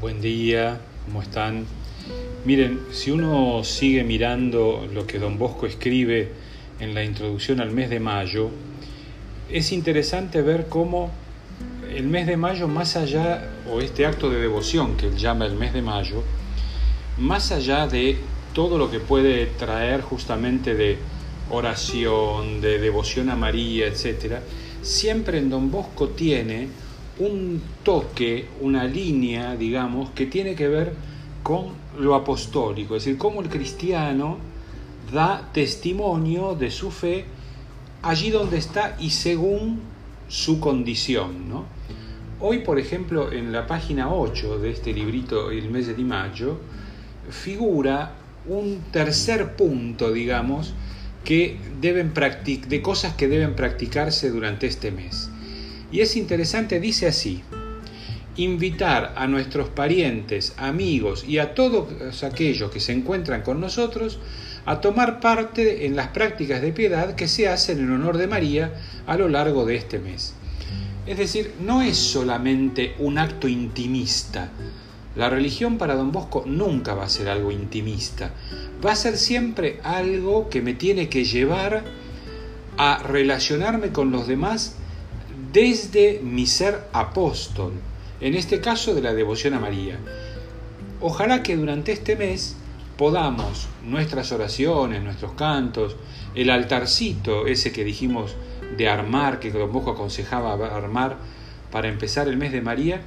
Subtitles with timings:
[0.00, 1.66] Buen día, ¿cómo están?
[2.46, 6.32] Miren, si uno sigue mirando lo que don Bosco escribe
[6.78, 8.48] en la introducción al mes de mayo,
[9.50, 11.10] es interesante ver cómo
[11.94, 15.54] el mes de mayo, más allá, o este acto de devoción que él llama el
[15.54, 16.22] mes de mayo,
[17.18, 18.16] más allá de
[18.54, 20.96] todo lo que puede traer justamente de
[21.50, 24.36] oración, de devoción a María, etc.,
[24.80, 26.68] siempre en don Bosco tiene
[27.18, 30.94] un toque, una línea, digamos, que tiene que ver
[31.42, 31.68] con
[31.98, 34.38] lo apostólico, es decir, cómo el cristiano
[35.12, 37.24] da testimonio de su fe
[38.02, 39.80] allí donde está y según
[40.28, 41.48] su condición.
[41.48, 41.64] ¿no?
[42.40, 46.58] Hoy, por ejemplo, en la página 8 de este librito, El mes de mayo,
[47.28, 48.14] figura
[48.46, 50.72] un tercer punto, digamos,
[51.24, 55.30] que deben de cosas que deben practicarse durante este mes.
[55.92, 57.42] Y es interesante, dice así,
[58.36, 64.18] invitar a nuestros parientes, amigos y a todos aquellos que se encuentran con nosotros
[64.66, 68.72] a tomar parte en las prácticas de piedad que se hacen en honor de María
[69.06, 70.34] a lo largo de este mes.
[71.06, 74.50] Es decir, no es solamente un acto intimista.
[75.16, 78.30] La religión para don Bosco nunca va a ser algo intimista.
[78.84, 81.82] Va a ser siempre algo que me tiene que llevar
[82.76, 84.76] a relacionarme con los demás
[85.52, 87.72] desde mi ser apóstol,
[88.20, 89.98] en este caso de la devoción a María.
[91.00, 92.56] Ojalá que durante este mes
[92.96, 95.96] podamos nuestras oraciones, nuestros cantos,
[96.34, 98.36] el altarcito ese que dijimos
[98.76, 101.16] de armar, que Don Bosco aconsejaba armar
[101.72, 103.02] para empezar el mes de María,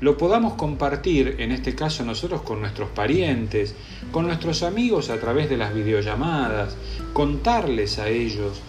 [0.00, 3.74] lo podamos compartir, en este caso nosotros, con nuestros parientes,
[4.10, 6.76] con nuestros amigos a través de las videollamadas,
[7.12, 8.60] contarles a ellos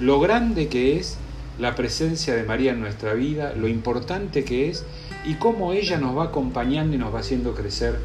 [0.00, 1.18] lo grande que es
[1.58, 4.84] la presencia de María en nuestra vida, lo importante que es
[5.24, 7.96] y cómo ella nos va acompañando y nos va haciendo crecer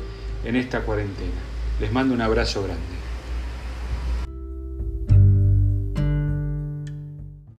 [0.44, 1.40] en esta cuarentena.
[1.80, 2.97] Les mando un abrazo grande.